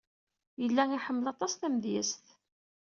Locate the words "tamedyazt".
1.55-2.25